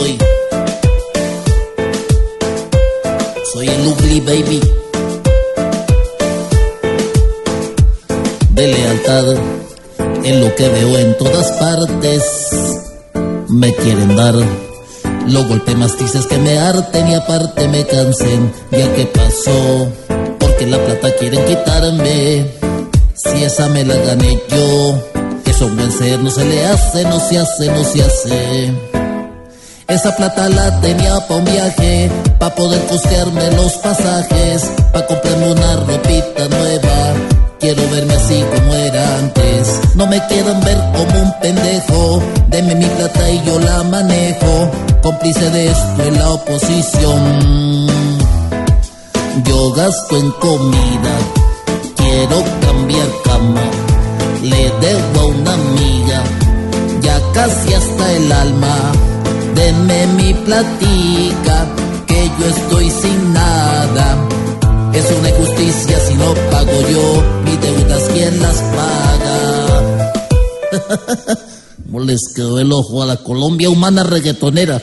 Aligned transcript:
soy. 0.00 0.18
Soy 3.52 3.68
el 3.68 3.86
Ugly 3.86 4.20
Baby. 4.20 4.60
De 8.50 8.66
lealtad 8.66 9.24
en 10.24 10.40
lo 10.40 10.54
que 10.54 10.68
veo 10.68 10.98
en 10.98 11.16
todas 11.18 11.50
partes. 11.52 12.22
Me 13.48 13.74
quieren 13.74 14.16
dar. 14.16 14.34
Los 15.26 15.46
golpes 15.46 15.76
mastices 15.76 16.26
que 16.26 16.38
me 16.38 16.58
harten 16.58 17.08
y 17.08 17.14
aparte 17.14 17.68
me 17.68 17.84
cansen. 17.86 18.52
Ya 18.70 18.92
que 18.94 19.06
pasó, 19.06 19.88
porque 20.38 20.66
la 20.66 20.78
plata 20.78 21.14
quieren 21.18 21.44
quitarme. 21.44 22.46
Si 23.14 23.44
esa 23.44 23.68
me 23.68 23.84
la 23.84 23.96
gané 23.96 24.40
yo, 24.48 24.98
que 25.44 25.52
son 25.52 25.76
buen 25.76 25.92
ser, 25.92 26.20
no 26.20 26.30
se 26.30 26.44
le 26.44 26.64
hace, 26.64 27.04
no 27.04 27.20
se 27.20 27.38
hace, 27.38 27.66
no 27.70 27.84
se 27.84 28.02
hace. 28.02 28.89
Esa 29.90 30.14
plata 30.14 30.48
la 30.48 30.80
tenía 30.80 31.18
pa' 31.26 31.34
un 31.34 31.44
viaje, 31.44 32.10
pa' 32.38 32.54
poder 32.54 32.80
costearme 32.86 33.50
los 33.56 33.72
pasajes, 33.78 34.70
pa' 34.92 35.04
comprarme 35.04 35.50
una 35.50 35.76
ropita 35.76 36.48
nueva. 36.48 37.14
Quiero 37.58 37.82
verme 37.90 38.14
así 38.14 38.44
como 38.54 38.72
era 38.74 39.18
antes. 39.18 39.80
No 39.96 40.06
me 40.06 40.24
quieran 40.28 40.60
ver 40.60 40.78
como 40.94 41.22
un 41.22 41.32
pendejo. 41.40 42.22
Deme 42.48 42.76
mi 42.76 42.86
plata 42.86 43.30
y 43.30 43.42
yo 43.44 43.58
la 43.58 43.82
manejo. 43.82 44.70
Cómplice 45.02 45.50
de 45.50 45.66
esto 45.72 46.02
en 46.04 46.18
la 46.18 46.30
oposición. 46.30 47.86
Yo 49.44 49.72
gasto 49.72 50.16
en 50.16 50.30
comida. 50.32 51.14
Quiero 51.96 52.44
cambiar 52.60 53.08
cama. 53.24 53.62
Le 54.42 54.70
debo 54.80 55.20
a 55.20 55.26
una 55.26 55.52
amiga. 55.52 56.22
Ya 57.02 57.20
casi 57.34 57.74
hasta 57.74 58.12
el 58.12 58.32
alma. 58.32 58.92
Denme 59.54 60.06
mi 60.18 60.34
platica. 60.34 61.66
Que 62.06 62.30
yo 62.38 62.46
estoy 62.46 62.90
sin 62.90 63.32
nada. 63.32 64.28
Es 64.92 65.10
una 65.18 65.30
injusticia 65.30 65.98
si 66.00 66.14
no 66.14 66.34
pago 66.50 66.72
yo, 66.90 67.22
mis 67.44 67.60
deudas 67.60 68.08
quién 68.12 68.42
las 68.42 68.56
paga. 68.76 69.90
¿Cómo 71.86 72.00
les 72.04 72.32
quedó 72.34 72.58
el 72.60 72.72
ojo 72.72 73.02
a 73.02 73.06
la 73.06 73.16
Colombia 73.16 73.70
humana 73.70 74.02
reggaetonera? 74.04 74.82